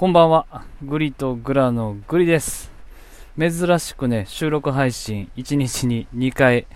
[0.00, 0.46] こんばんは。
[0.82, 2.72] グリとグラのグリです。
[3.38, 6.66] 珍しくね、収録配信1日に2回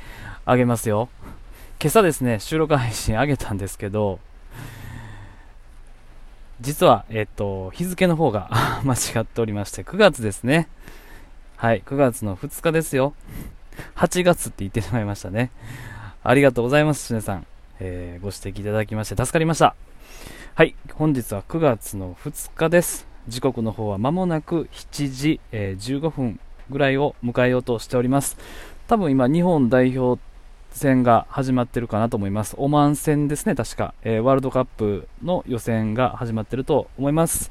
[0.44, 1.08] あげますよ。
[1.80, 4.18] 今朝ですね、収録配信あげたんですけど、
[6.60, 8.50] 実は、えっと、日付の方が
[8.84, 10.68] 間違っておりまして、9月ですね。
[11.56, 13.14] はい、9月の2日ですよ。
[13.96, 15.50] 8月って言ってしまいましたね。
[16.22, 17.46] ありがとうございます、しねさん。
[17.80, 19.74] えー、ご指摘いただきまして助かりました。
[20.56, 23.13] はい、本日は9月の2日です。
[23.28, 28.36] 時刻の方は間もなく7時、えー、15分ぐらいを迎えようとしております。
[28.86, 30.20] 多分今、日本代表
[30.70, 32.54] 戦が始まってるかなと思います。
[32.58, 33.94] オマーン戦ですね、確か。
[34.02, 37.50] えー、ワールドカップの予選が始まってると思います。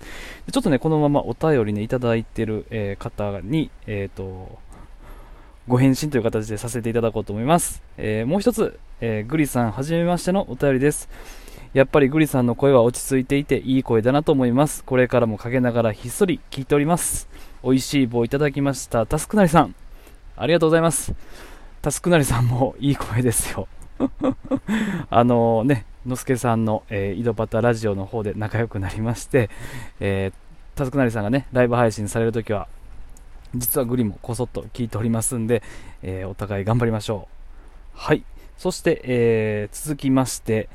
[0.51, 4.59] ちょっとね、このままお便りね、いただいてる、えー、方に、えっ、ー、と、
[5.67, 7.81] ご返信という形でさせていただこうと思います。
[7.97, 11.07] えもう一つ、えグリさん、はじめましてのお便りです。
[11.73, 14.83] やっぱりグリさんの声は落ち着いていていい声だなと思います。
[14.83, 17.27] これからも陰ながらひっそり聞いております。
[17.63, 19.07] 美味しい棒いただきました。
[19.07, 19.73] タスクナリさん。
[20.37, 21.15] ありがとうございます。
[21.81, 23.67] タスクナリさんもいい声ですよ。
[25.09, 29.49] あのね、のすけさんの、えー、井戸端ラジオの方で仲良くなりまして、
[29.99, 32.67] えー、タスクナリさんがね、ライブ配信されるときは、
[33.55, 35.63] 実はグリもこそっと聞いておりますんで、
[36.03, 37.27] えー、お互い頑張りましょ
[37.95, 37.97] う。
[37.97, 38.23] はい。
[38.57, 40.69] そして、えー、続きまして、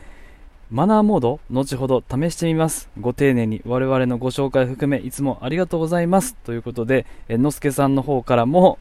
[0.71, 2.91] マナーモード、後ほど試してみます。
[3.01, 6.35] ご丁寧に我々のご紹介含め、いつもありがとうございます。
[6.35, 8.79] ということで、えのすけさんの方からも、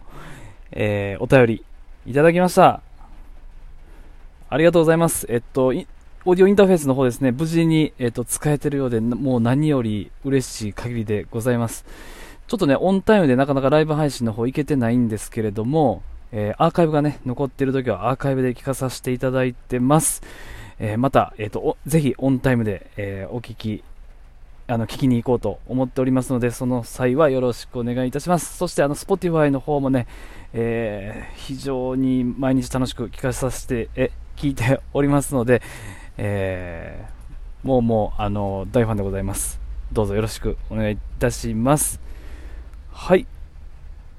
[0.71, 1.63] えー、お便り
[2.05, 2.81] いただきました。
[4.49, 5.27] ありがとうございます。
[5.29, 11.85] えっと、オーディオインターフェースの方ですね、無事に、えっと、使えてるようで、もう何より嬉しい限りでございます。
[12.47, 16.01] ちょっとね、オンタイムでなかなかライブ配信の方行けてないんですけれども、
[16.33, 20.21] えー、アーカイブがね、残ってる時はアーカイブで聞かさせていただいてます。
[20.79, 23.83] えー、また、え、ー、と、ぜひオンタイムで、えお聞き、
[24.67, 28.57] あの、聞きに行こうと思っておりますので、その際はよろしくお願いいたします。
[28.57, 30.07] そして、あの、Spotify の方もね、
[30.53, 35.61] え非常に毎日楽しく聞かさせて、え、聞いておりますので、
[36.17, 37.05] え
[37.63, 39.59] もうもう、あの、大ファンでございます。
[39.91, 41.99] どうぞよろしくお願いいたします。
[42.91, 43.25] はい。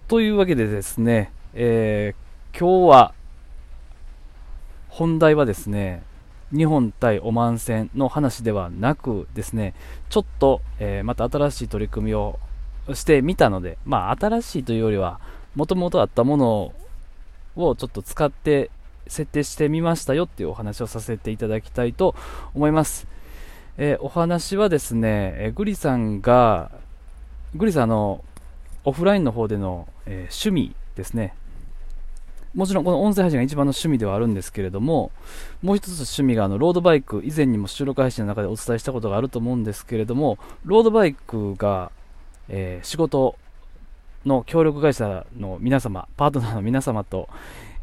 [0.09, 3.15] というわけでですね、えー、今日は、
[4.89, 6.03] 本題はですね、
[6.55, 9.75] 日本対オマン戦の話ではなくですね、
[10.09, 12.39] ちょっと、えー、また新しい取り組みを
[12.95, 15.21] してみたので、まあ新しいというよりは、
[15.55, 16.73] もともとあったもの
[17.57, 18.71] をちょっと使って
[19.07, 22.15] 設定してみましたよっていうお話をさせていただきたいと
[22.55, 23.07] 思います。
[23.77, 26.71] えー、お話はですね、えー、グリさんが、
[27.55, 28.25] グリさんの
[28.85, 31.35] オフラインの方での、えー、趣味ですね。
[32.55, 35.11] もちろんこの音声配信が一番の趣味ではあるんですけれども、
[35.63, 41.93] もう一つ趣味があのロードバイク、以前にも収録配信の中でお伝えしたことがあると思うんですけれども、ロードバイクが、
[42.49, 43.37] えー、仕事
[44.25, 47.29] の協力会社の皆様、パートナーの皆様と、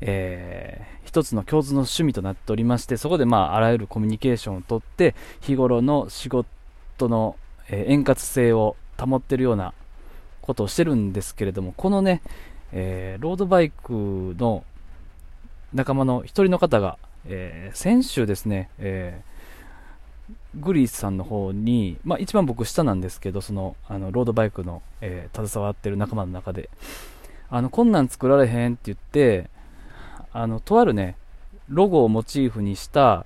[0.01, 6.47] えー、一つの共通の趣味となっておりまして、そこでまああらゆるコミュニケーションをとって、日頃の仕事
[6.99, 7.37] の、
[7.69, 9.73] えー、円滑性を保っているような
[10.41, 12.21] ことをしてるんですけれども、このね、
[12.77, 14.65] えー、ロードバイクの
[15.73, 26.69] 仲間の一人の方が、えー、先週ですね、えー、グリースさんの方に、まあ、一番僕下なんですけど、その、あの、ロードバイクの、えー、携わってる仲間の中で、
[27.49, 29.49] あの、こんなん作られへんって言って、
[30.33, 31.15] あの、とあるね、
[31.69, 33.25] ロゴをモチーフにした、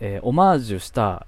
[0.00, 1.24] えー、オマージュした、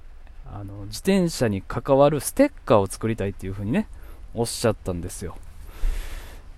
[0.52, 3.86] あの、自転車に関わるステッカーを作りたいっていう風にね、
[4.34, 5.36] おっしゃったんですよ。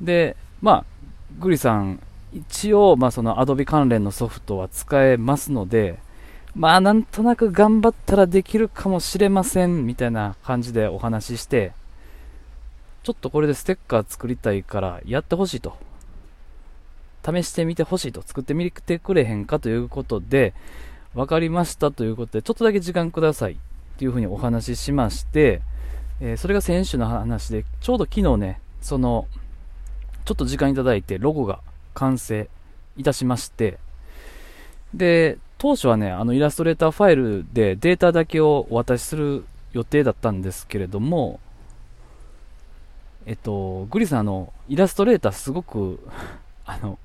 [0.01, 0.85] で、まあ、
[1.39, 2.01] グリさん、
[2.33, 5.99] 一応、まあ、その Adobe 関連のソフトは使えますので、
[6.55, 11.73] まあ、なんとなく頑張ったらできるかもしれません、みたいな感じでお話しして、
[13.03, 15.77] ちょっとこれでステッカー作りたいからやってほしいと。
[17.25, 18.23] 試してみてほしいと。
[18.23, 20.55] 作ってみてくれへんかということで、
[21.15, 23.57] 分かりましたということで、ちょっとだけ時間くださいっ
[23.99, 25.61] ていうふうにお話ししまして、
[26.21, 29.27] えー、それが選手の話で、ちょうど昨日ね、その、
[30.27, 31.61] ちょっと時間いただいて、ロゴが
[31.95, 32.51] 完成
[32.97, 33.79] いたしまして、
[34.93, 41.41] で、当初はね、あのイラストレーターファイルでデータだけをお渡しする予定だったんですけれども、
[43.25, 46.01] えっと、グリさん、あの、イラストレーターすごく
[46.67, 46.99] あの、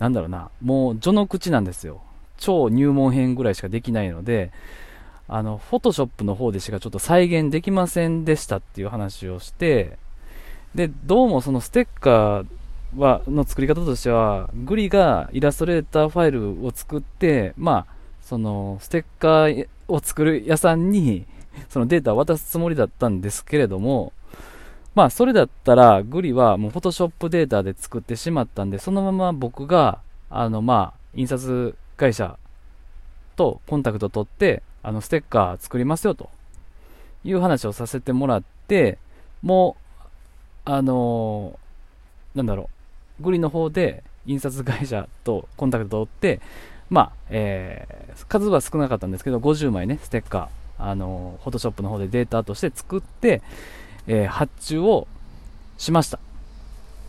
[0.00, 2.00] なんだろうな、もう序の口なんですよ。
[2.38, 4.50] 超入門編ぐらいしかできないので、
[5.28, 9.98] あの、フォトショップの方でしかちょっと再現できませんでしたっていう話をして、
[10.78, 12.46] で、どうもそのステッカー
[12.96, 21.26] は、の作り方としては、グリがイラストレーターファイルを作って、まあ、その、ステッカーを作る屋さんに、
[21.68, 24.12] そのデータを渡すつもりだったんですけれども、
[24.94, 29.98] まあ、それだったら、グリはもうフォトショップデータで作ってしまったんで、そのまま僕が、
[30.30, 32.38] あの、まあ、印刷会社
[33.34, 36.30] とコンタクト取って、あの、ステッカー作りますよと
[37.24, 38.98] いう話をさせてもらって、
[39.42, 39.87] もう、
[40.70, 42.68] あのー、なんだろ
[43.20, 46.42] う、グリの方で印刷会社とコンタクトを取って、
[46.90, 53.40] まあ、えー、数は少なかったんですけど、50枚ね、ステッカー、あのー、フォトショップの方でデータとして作って、
[54.06, 55.08] えー、発注を
[55.78, 56.18] しました。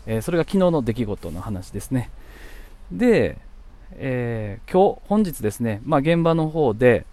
[0.06, 2.08] えー、それが昨日の出来事の話ですね。
[2.90, 3.36] で、
[3.92, 7.04] えー、今日、本日ですね、まあ、現場の方で、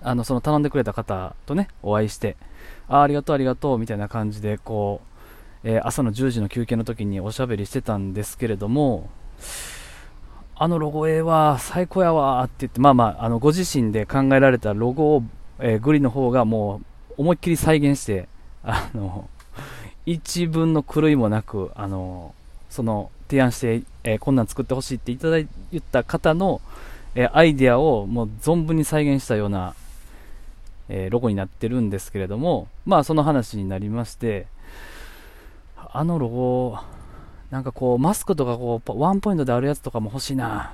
[0.00, 2.38] あの、その頼んでくれた方とね、お会いして、
[2.88, 5.09] あありがとうありがとうみたいな感じで、こう、
[5.64, 9.08] えー、朝の10時の休憩の時におしゃべりしてたんですけれども、
[10.56, 15.22] あのロゴ絵は最高やわって言って、まあまあ、あの、ご自身で考えられたロゴを、
[15.58, 18.28] えー、グリの方がもう思いっきり再現して、
[18.62, 19.28] あの、
[20.04, 22.34] 一文の狂いもなく、あの、
[22.68, 25.48] その、提案して、えー、こんなん作ってほしいっていただい
[25.92, 26.60] た方の、
[27.14, 29.74] えー、アイデアをもう存分に再現したような、
[30.88, 34.46] えー、ロゴになってるんですけれども、まあその話になりまして、
[35.92, 36.78] あのロゴ、
[37.50, 40.72] なんかこう、マスクとかこう、ワンポイントであるやつとかも欲しいな、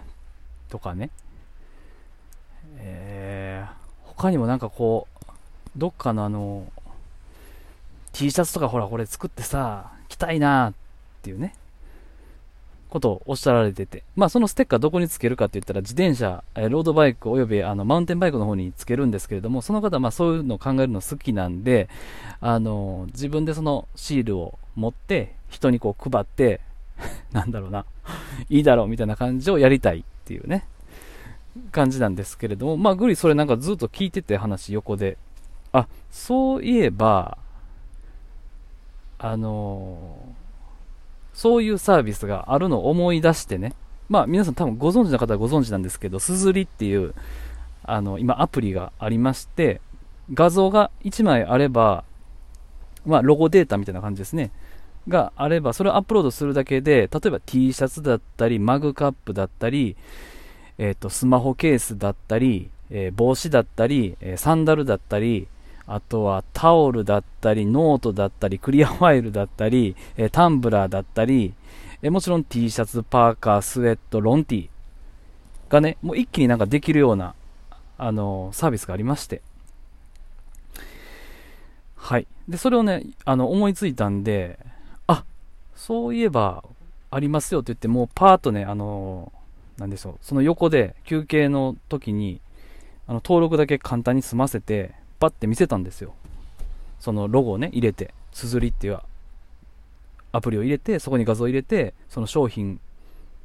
[0.68, 1.10] とかね。
[2.78, 3.74] えー、
[4.04, 5.16] 他にもなんかこう、
[5.76, 6.70] どっかのあの、
[8.12, 10.74] T シャツとかほらこれ作ってさ、着たいなっ
[11.22, 11.54] ていうね、
[12.88, 21.88] ことをおっしゃられてて、まあそのステッカーどこにつけるかって言ったら自転車、えロードバイクおよびあのマウンテンバイクの方につけるんですけれども、その方はまあそういうのを考えるの好きなんで、
[22.40, 26.60] あの、自分でそのシールを持って人にこう配って、
[27.32, 27.84] なんだろうな、
[28.48, 30.66] いいだろうみたいな感じをやりたいっていうね、
[31.72, 35.18] 感じなんですけれども、まあグリそれなんかずっと聞いてて話横で、
[35.72, 37.38] あ、そういえば、
[39.18, 43.74] あのー、そういうサービスがあるのを思い出してね、
[44.08, 47.14] まあ皆さん多分ご存知の方はご存知なんですけど、すずりっていう、
[47.82, 49.80] あの、今アプリがありまして、
[50.32, 52.04] 画像が1枚あれば、
[53.04, 54.50] まあロゴデータみたいな感じですね。
[55.08, 59.96] があれば、それをアップロードするだけで、例えば T シャツだったり、マグカップだったり、
[60.78, 65.48] えっ、ー、と、スマホケースだったり、えー、帽子だったり、えー、サンダルだったり、
[65.86, 71.54] あとはタオルだったり、ノートだったり、クリアファイルだったり、えタンブラーだったり、
[72.02, 74.68] えもちろん T シャツ、パーカー、スウェット、ロンティ
[75.68, 77.34] がね、もう一気になんかできるような、
[77.98, 79.42] あのサービスがありまして。
[81.94, 82.26] はい。
[82.48, 84.58] で、それをね、あの、思いついたんで、
[85.76, 86.64] そういえば、
[87.10, 89.32] ありますよって言って、もうパーッとね、あの
[89.78, 92.40] なんでしょう、その横で休憩の時に、
[93.06, 96.14] あの、登録だけ簡単に済ませて、パッて見せたんですよ。
[96.98, 98.98] そのロゴをね、入れて、すずりっていう
[100.32, 102.80] アプリを入れて、そこに画像を入れて、その商品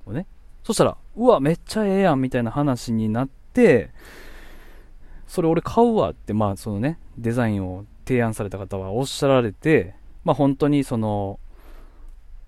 [0.05, 0.25] をね、
[0.63, 3.91] そしたら、うわ、めっちゃええやんみたいな話になって、
[5.27, 11.39] それ俺買うわって、まあそのね、デザインを提案された方はおっしゃられて、まあ本当にその、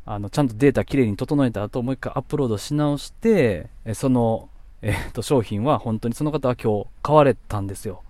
[0.06, 4.50] あの、ちゃんとデータきれいに整えた後、もう一回アップロードし直して、その、
[4.82, 8.04] えっ、と、商品は本当にその方は今日買われたんですよ。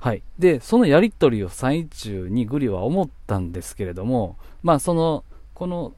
[0.00, 0.22] はい。
[0.38, 5.92] で、そのやり取りを最中にグリは思ったんですけれども、まあその、この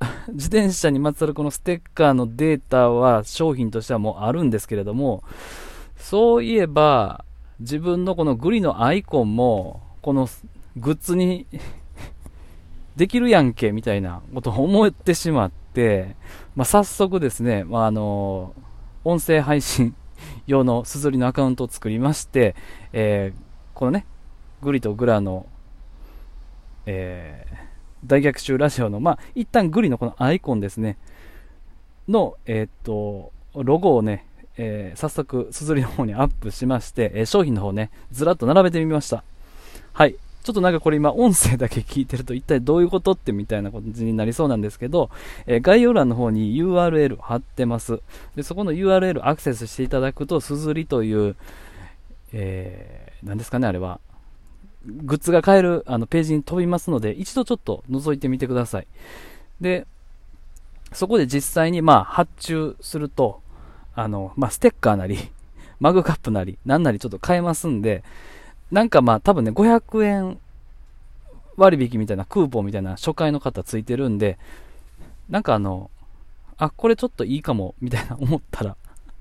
[0.32, 5.22] 自転車にまつわるこのステッカーのデータは商品としてはもうあるんですけれども、
[5.96, 7.26] そういえば、
[7.60, 10.28] 自分のこのグリのアイコンも、この
[10.76, 11.46] グッズに
[12.96, 16.16] できるやんけ、みたいなことを思ってしまって、
[16.54, 18.54] まあ、早速ですね、まあ、あの、
[19.04, 19.94] 音声配信
[20.46, 22.54] 用のすずりのアカウントを作りまして、
[22.92, 24.06] えー、このね、
[24.60, 25.46] グリとグラの、
[26.86, 27.56] えー、
[28.06, 30.98] 大逆襲ラジオの、まあ、一旦グリのこのアイコンですね、
[32.08, 39.24] の、えー、っと、ロゴをね、えー、早速、すずりの方にアップしまして、えー、商品の方ね、ずらっと並べてみました。
[39.92, 40.16] はい。
[40.42, 45.10] ちょっとなんかこれ今音声だけ聞いてると一体どういうことってみたいな感じになりそうなんですけど、
[45.46, 48.00] えー、概要欄の方に URL 貼ってます。
[48.34, 51.36] で、そこの URL アクセスしていただくと、すずりという、
[52.32, 54.00] えー、何ですかね、あれは。
[54.84, 58.86] グッズが買えるあのページに飛びますので、一度ちょっと覗いてみてください。
[59.60, 59.86] で、
[60.92, 63.40] そこで実際にまあ発注すると、
[63.94, 65.18] あの、まあ、ステッカーなり、
[65.80, 68.02] マグカップなり、なんなりちょっと買えますんで、
[68.72, 70.40] なんかまあ多分ね、500円
[71.56, 74.38] 割引みたいな、クーポンみたいな初回の方ついてるんで、
[75.28, 75.90] なんかあの、
[76.56, 78.76] あ、これちょっといいかも、みたいな思ったら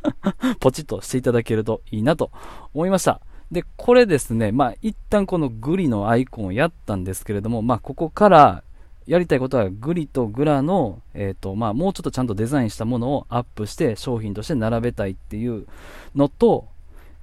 [0.61, 2.31] ポチッとしていただけるといいなと
[2.73, 3.19] 思いました。
[3.51, 8.63] で、これですね、まあ一旦このグリのアイコンをやったんですけれども、まあここから
[9.05, 15.67] やりたいことはグリとグラの、えっ、と、まあ、もうちょっとちゃんとデザインしたものをアップして商品として並べたいっていう
[16.15, 16.67] のと、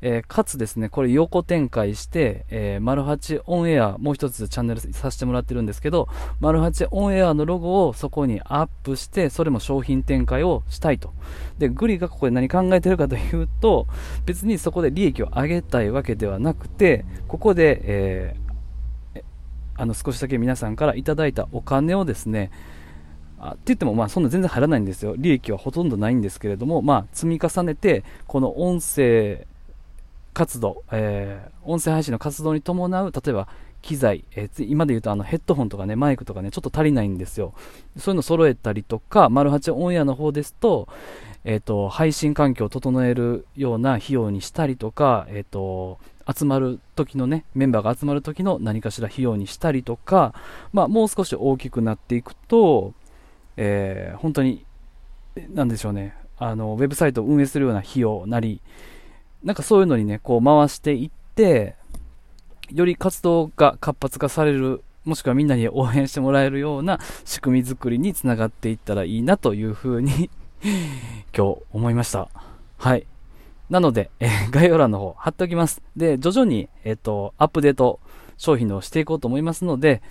[0.01, 6.09] えー、かつですね、これ横展開して、えー、マルハチオンエア、もう一つチャンネルさせてもらってるんですけど、
[6.41, 11.13] マルハチオンエアのロゴをそこにアップして、それも商品展開をしたいと。
[11.59, 13.87] で、グリがここで何考えてるかというと、
[14.25, 19.23] 別にそこで利益を上げたいわけではなくて、ここで、えー、
[19.77, 22.51] あの少しだけ皆さんからいただいたお金をですね、
[23.41, 25.15] あって言っても、まあ、そんな全然入らないんですよ。
[25.17, 29.47] 利益はほとんどないんですけれども、まあ、積み重ねて、この音声
[30.35, 33.49] 活動、えー、音声配信の活動に伴う、例えば
[33.83, 37.55] 機材、えー、今で言うとあのヘッドホンとかね、マイクとかね、ちょっと足りないんですよ。
[37.97, 40.89] そういうの揃えたりとか、丸八オンエアの方ですと、
[41.45, 45.99] えっ、ー、と、配信環境を整えるような費用にしたりとか、えっ、と、
[46.31, 50.35] 集まる時のね、メンバーが集まる時の何かしら費用にしたりとか、
[50.73, 52.93] まあ、もう少し大きくなっていくと、
[53.57, 54.67] えー、本当に、
[55.51, 58.61] なんでしょうね、あの、ウェブサイトを運営するような費用なり、
[59.43, 61.77] なんかそういうのにね、こう回していって、
[62.71, 70.31] より活動が活発化される、もしくはみんなに応援してもらえるような仕組み作りにつながっていったらいいなというふうに
[71.37, 72.29] 今日思いました。
[72.77, 73.07] はい。
[73.71, 75.83] なので、えー、 概要欄の方貼っておきます。
[75.97, 78.01] で、徐々に、えっ、ー、と、アップデート
[78.37, 80.03] 商品をしていこうと思いますので、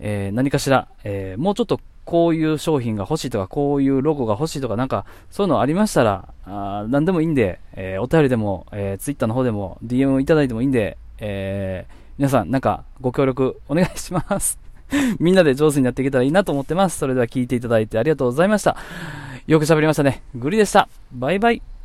[0.00, 14.58] えー、何かしら、えもうちょっとこういう商品が欲しいとか、こういうロゴが欲しいとか、なんか、そういうのありましたら、あ何でもいいんで、えー、お便りでも、えー、ツイッターの方でも、DM いただいてもいいんで、えー、皆さん、なんか、ご協力お願いします。
[15.20, 16.96] みんなで上手になっていけたらいいなと思ってます。
[16.96, 18.74] それでは聞いていただいてありがとうございました。
[19.46, 20.22] よく喋りましたね。
[20.34, 20.88] グリでした。
[21.12, 21.77] バイバイ。